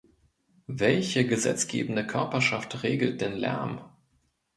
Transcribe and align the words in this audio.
Welche 0.65 1.27
gesetzgebende 1.27 2.07
Körperschaft 2.07 2.81
regelt 2.81 3.21
den 3.21 3.33
Lärm? 3.33 3.81